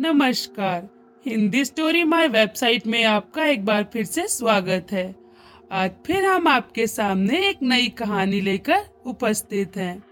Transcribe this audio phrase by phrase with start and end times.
[0.00, 0.88] नमस्कार।
[1.26, 5.14] Hindi story my website में आपका एक बार फिर से स्वागत है।
[5.72, 10.04] आज फिर हम आपके सामने एक नई कहानी लेकर उपस्थित हैं,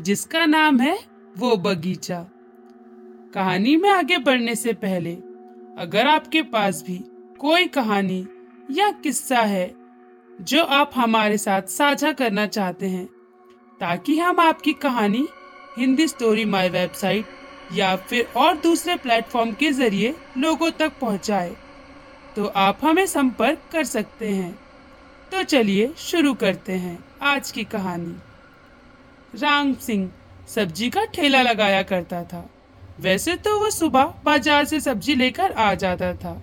[0.00, 0.98] जिसका नाम है
[1.38, 2.20] वो बगीचा।
[3.34, 5.14] कहानी में आगे बढ़ने से पहले,
[5.78, 6.98] अगर आपके पास भी
[7.38, 8.26] कोई कहानी
[8.70, 9.74] या किस्सा है,
[10.40, 13.06] जो आप हमारे साथ साझा करना चाहते हैं,
[13.80, 15.26] ताकि हम आपकी कहानी
[15.78, 17.37] हिंदी स्टोरी माय वेबसाइट
[17.72, 21.54] या फिर और दूसरे प्लेटफॉर्म के ज़रिए लोगों तक पहुँचाए।
[22.36, 24.52] तो आप हमें संपर्क कर सकते हैं।
[25.32, 28.14] तो चलिए शुरू करते हैं आज की कहानी।
[29.34, 30.10] राम सिंह
[30.48, 32.48] सब्ज़ी का ठेला लगाया करता था।
[33.00, 36.40] वैसे तो वह सुबह बाज़ार से सब्ज़ी लेकर आ जाता था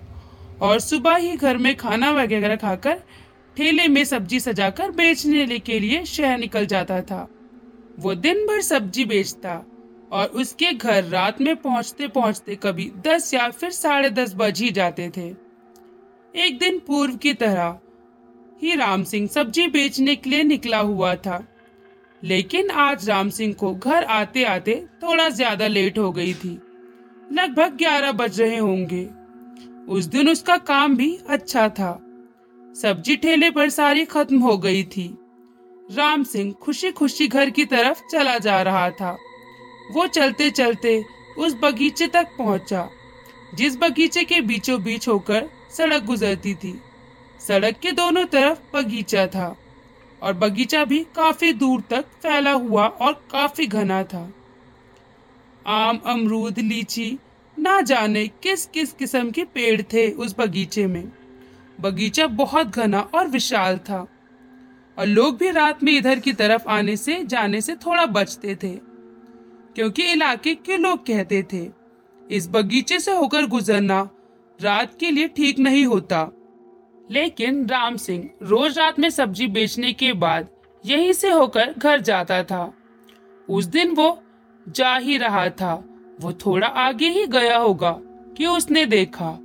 [0.62, 3.02] और सुबह ही घर में खाना वगैरह खाकर
[3.56, 7.26] ठेले में सब्ज़ी सजाकर बेचने के लिए शहर निकल जाता था।
[7.98, 9.54] वो दिन भर सब्ज़ी बेचता
[10.12, 14.70] और उसके घर रात में पहुँचते पहुँचते कभी दस या फिर साढ़े दस बज ही
[14.70, 15.26] जाते थे।
[16.34, 17.78] एक दिन पूर्व की तरह
[18.62, 21.46] ही राम सिंह सब्ज़ी बेचने के लिए निकला हुआ था।
[22.22, 26.58] लेकिन आज राम सिंह को घर आते आते थोड़ा ज़्यादा लेट हो गई थी।
[27.32, 29.04] लगभग ग्यारह बज रहे होंगे।
[29.88, 31.92] उस दिन उसका काम भी अच्छा था।
[32.74, 35.08] सब्ज़ी ठेले पर सारी खत्म हो गई थी।
[35.88, 39.16] राम सिंह खुशी खुशी घर की तरफ़ चला जा रहा था।
[39.90, 41.02] वो चलते चलते
[41.38, 42.88] उस बगीचे तक पहुँचा,
[43.54, 46.74] जिस बगीचे के बीचों बीच होकर सड़क गुजरती थी।
[47.40, 49.56] सड़क के दोनों तरफ़ बगीचा था
[50.22, 54.22] और बगीचा भी काफ़ी दूर तक फैला हुआ और काफ़ी घना था।
[55.66, 57.18] आम, अमरूद, लीची,
[57.56, 61.04] ना जाने किस किस किस्म के पेड़ थे उस बगीचे में।
[61.78, 64.06] बगीचा बहुत घना और विशाल था
[64.98, 68.74] और लोग भी रात में इधर की तरफ़ आने से जाने से थोड़ा बचते थे।
[69.76, 71.68] क्योंकि इलाके के लोग कहते थे,
[72.30, 74.10] इस बगीचे से होकर गुजरना
[74.62, 76.32] रात के लिए ठीक नहीं होता।
[77.10, 80.48] लेकिन राम सिंह रोज रात में सब्ज़ी बेचने के बाद
[80.86, 82.74] यहीं से होकर घर जाता था।
[83.48, 84.22] उस दिन वो
[84.68, 85.84] जा ही रहा था।
[86.20, 87.98] वो थोड़ा आगे ही गया होगा
[88.36, 89.38] कि उसने देखा।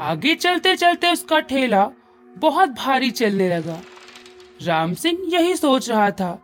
[0.00, 1.90] आगे चलते चलते उसका ठेला
[2.38, 3.80] बहुत भारी चलने लगा।
[4.62, 6.42] राम सिंह यही सोच रहा था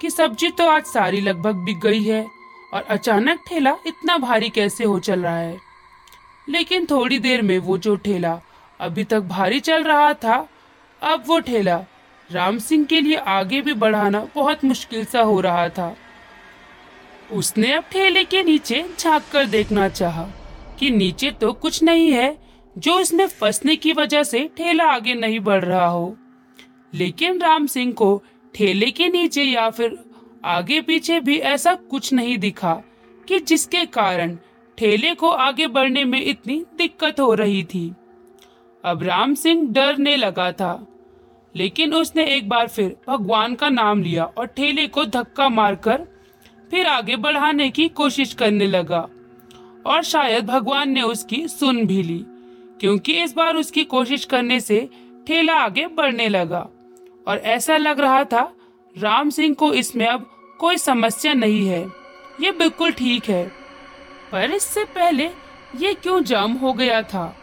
[0.00, 2.35] कि सब्ज़ी तो आज सारी लगभग बिक गई है
[2.76, 5.56] और अचानक ठेला इतना भारी कैसे हो चल रहा है?
[6.48, 8.40] लेकिन थोड़ी देर में वो जो ठेला
[8.80, 10.36] अभी तक भारी चल रहा था,
[11.02, 11.84] अब वो ठेला
[12.30, 15.96] राम सिंह के लिए आगे भी बढ़ाना बहुत मुश्किल सा हो रहा था।
[17.32, 20.28] उसने अब ठेले के नीचे झाँक कर देखना चाहा
[20.78, 22.36] कि नीचे तो कुछ नहीं है
[22.78, 26.16] जो इसमें फंसने की वजह से ठेला आगे नहीं बढ़ रहा हो।
[26.94, 28.22] लेकिन राम सिंह को
[28.54, 29.98] ठेले के नीचे या फिर
[30.46, 32.72] आगे पीछे भी ऐसा कुछ नहीं दिखा
[33.28, 34.36] कि जिसके कारण
[34.78, 37.88] ठेले को आगे बढ़ने में इतनी दिक्कत हो रही थी।
[38.84, 40.86] अब राम सिंह डरने लगा था,
[41.54, 46.06] लेकिन उसने एक बार फिर भगवान का नाम लिया और ठेले को धक्का मारकर
[46.70, 49.00] फिर आगे बढ़ाने की कोशिश करने लगा
[49.86, 52.24] और शायद भगवान ने उसकी सुन भी ली,
[52.80, 54.88] क्योंकि इस बार उसकी कोशिश करने से
[55.26, 56.68] ठेला आगे बढ़ने लगा।
[57.28, 58.52] और ऐसा लग रहा था
[58.96, 61.92] राम सिंह को इसमें अब कोई समस्या नहीं है।
[62.40, 63.52] ये बिल्कुल ठीक है।
[64.32, 65.30] पर इससे पहले
[65.76, 67.36] ये क्यों जाम हो गया था?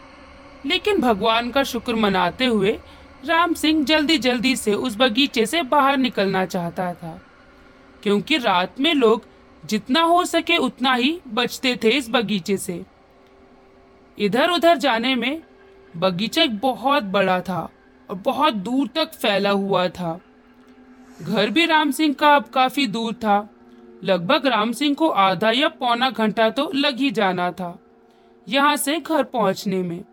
[0.66, 2.78] लेकिन भगवान का शुक्र मनाते हुए
[3.24, 7.22] राम सिंह जल्दी जल्दी से उस बगीचे से बाहर निकलना चाहता था।
[8.02, 9.22] क्योंकि रात में लोग
[9.64, 12.84] जितना हो सके उतना ही बचते थे इस बगीचे से।
[14.18, 15.42] इधर उधर जाने में
[15.96, 17.68] बगीचा बहुत बड़ा था
[18.10, 20.20] और बहुत दूर तक फैला हुआ था।
[21.18, 23.48] घर भी राम सिंह का अब काफ़ी दूर था।
[24.04, 27.78] लगभग राम सिंह को आधा या पौना घंटा तो लग ही जाना था,
[28.46, 30.04] यहाँ से घर पहुँचने में।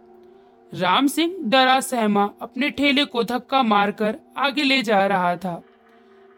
[0.74, 5.62] राम सिंह डरा सहमा अपने ठेले को धक्का मारकर आगे ले जा रहा था।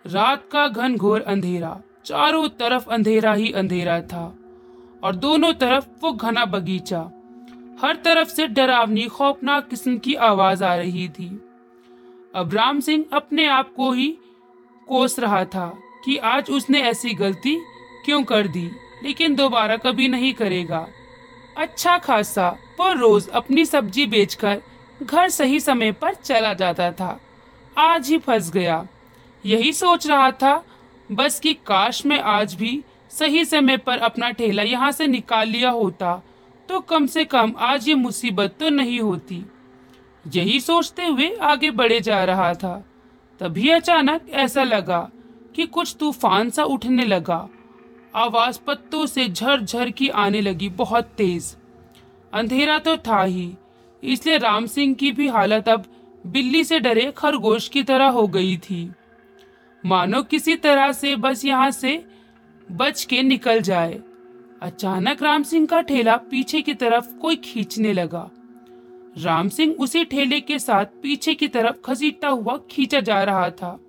[0.05, 4.25] रात का घन घोर अंधेरा, चारों तरफ़ अंधेरा ही अंधेरा था,
[5.03, 6.99] और दोनों तरफ़ वो घना बगीचा।
[7.81, 11.29] हर तरफ़ से डरावनी, खौफनाक किस्म की आवाज़ आ रही थी।
[12.35, 14.15] अब राम सिंह अपने आप को ही
[14.93, 15.67] कोस रहा था
[16.05, 17.55] कि आज उसने ऐसी गलती
[18.05, 18.69] क्यों कर दी,
[19.03, 20.87] लेकिन दोबारा कभी नहीं करेगा।
[21.57, 22.49] अच्छा खासा,
[22.79, 24.61] वो रोज अपनी सब्ज़ी बेचकर
[25.01, 27.19] घर सही समय पर चला जाता था।
[27.77, 28.85] आज ही फंस गया।
[29.43, 30.63] यही सोच रहा था,
[31.09, 35.69] बस कि काश मैं आज भी सही समय पर अपना ठेला यहाँ से निकाल लिया
[35.71, 36.21] होता
[36.69, 39.43] तो कम से कम आज ये मुसीबत तो नहीं होती।
[40.25, 42.83] यही सोचते हुए आगे बढ़े जा रहा था।
[43.39, 44.99] तभी अचानक ऐसा लगा
[45.55, 47.47] कि कुछ तूफ़ान सा उठने लगा।
[48.15, 51.55] आवाज़ पत्तों से झर झर की आने लगी बहुत तेज।
[52.33, 53.53] अंधेरा तो था ही,
[54.03, 55.85] इसलिए राम सिंह की भी हालत अब
[56.25, 58.89] बिल्ली से डरे खरगोश की तरह हो गई थी।
[59.83, 62.03] मानो किसी तरह से बस यहाँ से
[62.69, 63.99] बच के निकल जाए।
[64.61, 68.29] अचानक राम सिंह का ठेला पीछे की तरफ़ कोई खींचने लगा।
[69.17, 73.79] राम सिंह उसी ठेले के साथ पीछे की तरफ़ खसीटता हुआ खींचा जा रहा था।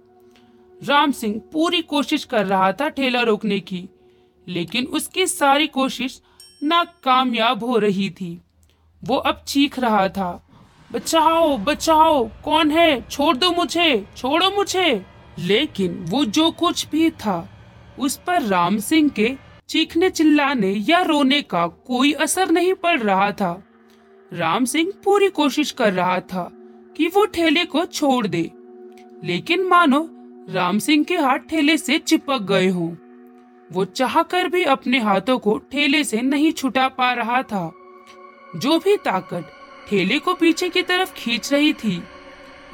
[0.85, 3.88] राम सिंह पूरी कोशिश कर रहा था ठेला रोकने की,
[4.49, 6.21] लेकिन उसकी सारी कोशिश
[6.62, 8.41] नाकामयाब हो रही थी।
[9.05, 10.49] वो अब चीख रहा था,
[10.93, 13.09] बचाओ बचाओ, कौन है?
[13.09, 15.06] छोड़ दो मुझे, छोड़ो मुझे।
[15.38, 17.49] लेकिन वो जो कुछ भी था,
[17.99, 19.37] उस पर राम सिंह के
[19.69, 23.62] चीखने चिल्लाने या रोने का कोई असर नहीं पड़ रहा था।
[24.34, 26.52] राम सिंह पूरी कोशिश कर रहा था
[26.96, 28.50] कि वो ठेले को छोड़ दे।
[29.25, 30.10] लेकिन मानो
[30.50, 32.94] राम सिंह के हाथ ठेले से चिपक गए हों।
[33.72, 37.75] वो चाहकर भी अपने हाथों को ठेले से नहीं छुटा पा रहा था।
[38.56, 39.50] जो भी ताकत
[39.88, 42.02] ठेले को पीछे की तरफ़ खींच रही थी,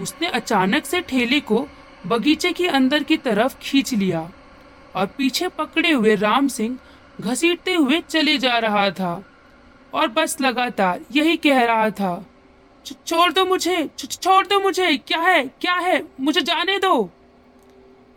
[0.01, 1.69] उसने अचानक से ठेले को
[2.07, 4.31] बगीचे के अंदर की तरफ़ खींच लिया
[4.97, 6.79] और पीछे पकड़े हुए राम सिंह
[7.21, 9.25] घसीटते हुए चले जा रहा था।
[9.95, 12.27] और बस लगातार यही कह रहा था
[13.07, 17.11] छोड़ दो मुझे छोड़ दो मुझे, क्या है क्या है, मुझे जाने दो।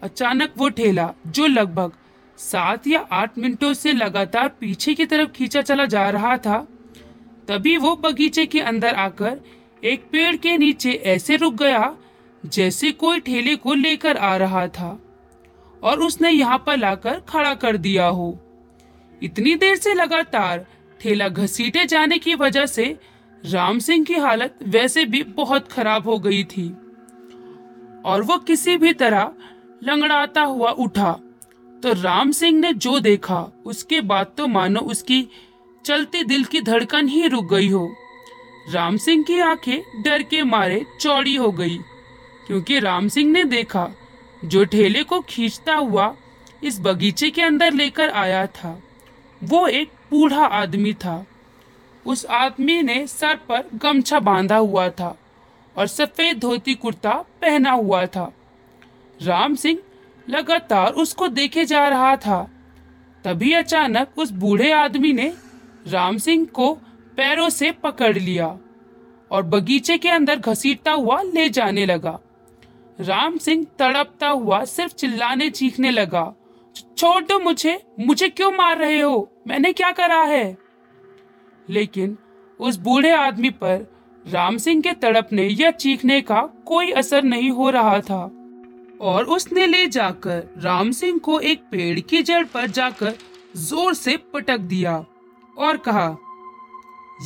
[0.01, 1.91] अचानक वो ठेला, जो लगभग
[2.39, 6.57] सात या आठ मिनटों से लगातार पीछे की तरफ़ खींचा चला जा रहा था,
[7.47, 9.39] तभी वो बगीचे के अंदर आकर
[9.83, 11.95] एक पेड़ के नीचे ऐसे रुक गया,
[12.43, 14.97] जैसे कोई ठेले को लेकर आ रहा था,
[15.83, 18.37] और उसने यहाँ पर लाकर खड़ा कर दिया हो।
[19.21, 20.65] इतनी देर से लगातार
[21.01, 22.85] ठेला घसीटे जाने की वजह से
[23.43, 26.69] राम सिंह की हालत वैसे भी बहुत खराब हो गई थी।
[28.05, 29.31] और वो किसी भी तरह
[29.83, 31.11] लंगड़ाता हुआ उठा।
[31.83, 35.27] तो राम सिंह ने जो देखा, उसके बाद तो मानो उसकी
[35.85, 37.87] चलते दिल की धड़कन ही रुक गई हो।
[38.71, 41.77] राम सिंह की आँखें डर के मारे चौड़ी हो गई,
[42.47, 43.89] क्योंकि राम सिंह ने देखा,
[44.45, 46.15] जो ठेले को खींचता हुआ
[46.63, 48.79] इस बगीचे के अंदर लेकर आया था,
[49.41, 51.25] वो एक बूढ़ा आदमी था।
[52.06, 55.15] उस आदमी ने सर पर गमछा बांधा हुआ था
[55.75, 58.31] और सफ़ेद धोती कुर्ता पहना हुआ था।
[59.19, 59.80] राम सिंह
[60.30, 62.50] लगातार उसको देखे जा रहा था।
[63.25, 65.33] तभी अचानक उस बूढ़े आदमी ने
[65.88, 66.74] राम सिंह को
[67.18, 68.48] पैरों से पकड़ लिया
[69.31, 72.19] और बगीचे के अंदर घसीटता हुआ ले जाने लगा।
[73.00, 76.33] राम सिंह तड़पता हुआ सिर्फ़ चिल्लाने, चीखने लगा।
[76.75, 79.29] छोड़ दो मुझे मुझे क्यों मार रहे हो?
[79.47, 80.57] मैंने क्या करा है?
[81.69, 82.17] लेकिन
[82.59, 83.85] उस बूढ़े आदमी पर
[84.25, 88.21] राम सिंह के तड़पने या चीखने का कोई असर नहीं हो रहा था।
[89.01, 93.13] और उसने ले जाकर राम सिंह को एक पेड़ की जड़ पर जाकर
[93.57, 95.05] ज़ोर से पटक दिया
[95.57, 96.15] और कहा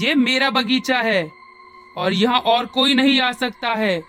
[0.01, 1.29] यह मेरा बगीचा है
[1.97, 4.01] और यहाँ और कोई नहीं आ सकता है।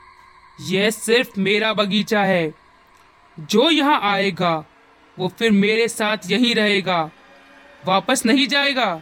[0.61, 2.55] यह सिर्फ़ मेरा बगीचा है।
[3.39, 4.65] जो यहाँ आएगा
[5.19, 7.11] वो फिर मेरे साथ यहीं रहेगा।
[7.83, 8.93] वापस नहीं जाएगा।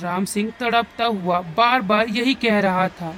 [0.00, 3.14] राम सिंह तड़पता हुआ बार बार यही कह रहा था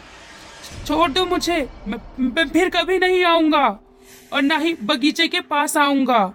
[0.87, 1.57] छोड़ दो मुझे
[1.89, 3.67] मैं, फिर कभी नहीं आऊँगा
[4.33, 6.35] और ना ही बगीचे के पास आऊँगा।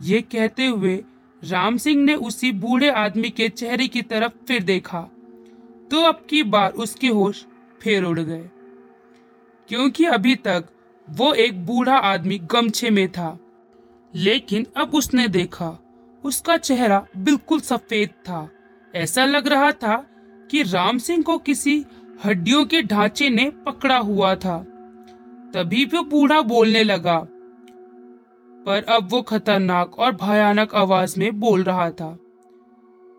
[0.00, 0.96] ये कहते हुए
[1.42, 5.00] राम सिंह ने उसी बूढ़े आदमी के चेहरे की तरफ़ फिर देखा।
[5.90, 7.44] तो अब की बार उसके होश
[7.82, 8.44] फिर उड़ गए
[9.68, 10.68] क्योंकि अभी तक
[11.08, 13.38] वो एक बूढ़ा आदमी गमछे में था।
[14.14, 15.76] लेकिन अब उसने देखा,
[16.24, 18.48] उसका चेहरा बिल्कुल सफ़ेद था।
[18.94, 19.96] ऐसा लग रहा था
[20.50, 21.84] कि राम सिंह को किसी
[22.24, 24.58] हड्डियों के ढांचे ने पकड़ा हुआ था।
[25.54, 27.18] तभी वो बूढ़ा बोलने लगा।
[28.66, 32.16] पर अब वो खतरनाक और भयानक आवाज़ में बोल रहा था,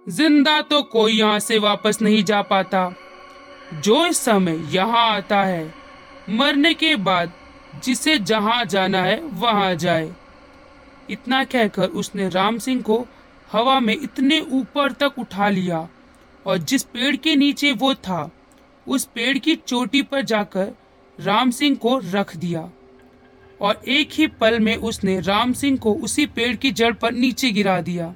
[0.07, 2.91] ज़िंदा तो कोई यहाँ से वापस नहीं जा पाता।
[3.75, 5.73] जो इस समय यहाँ आता है,
[6.29, 7.31] मरने के बाद
[7.83, 10.11] जिसे जहाँ जाना है वहाँ जाए।
[11.09, 13.05] इतना कहकर उसने राम सिंह को
[13.51, 15.87] हवा में इतने ऊपर तक उठा लिया
[16.45, 18.31] और जिस पेड़ के नीचे वो था,
[18.87, 20.71] उस पेड़ की चोटी पर जाकर
[21.19, 22.69] राम सिंह को रख दिया।
[23.61, 27.51] और एक ही पल में उसने राम सिंह को उसी पेड़ की जड़ पर नीचे
[27.51, 28.13] गिरा दिया।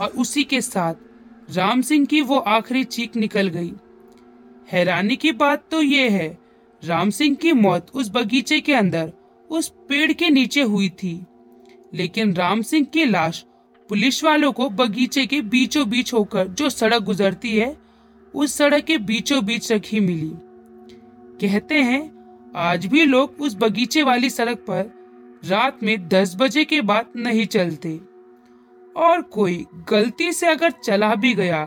[0.00, 0.94] और उसी के साथ
[1.50, 3.72] राम सिंह की वो आखिरी चीख निकल गई।
[4.72, 6.38] हैरानी की बात तो ये है,
[6.84, 9.12] राम सिंह की मौत उस बगीचे के अंदर,
[9.50, 11.24] उस पेड़ के नीचे हुई थी।
[11.92, 13.44] लेकिन राम सिंह की लाश
[13.90, 17.76] पुलिस वालों को बगीचे के बीचों बीच होकर जो सड़क गुजरती है,
[18.34, 20.30] उस सड़क के बीचों बीच रखी मिली।
[21.40, 22.00] कहते हैं,
[22.56, 24.92] आज भी लोग उस बगीचे वाली सड़क पर
[25.44, 27.98] रात में दस बजे के बाद नहीं चलते।
[28.96, 31.64] और कोई गलती से अगर चला भी गया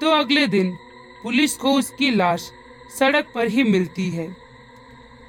[0.00, 0.72] तो अगले दिन
[1.22, 2.48] पुलिस को उसकी लाश
[2.98, 4.28] सड़क पर ही मिलती है।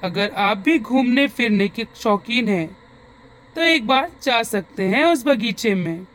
[0.02, 2.76] अगर आप भी घूमने फिरने के शौकीन हैं
[3.54, 6.06] तो एक बार जा सकते हैं उस बगीचे में।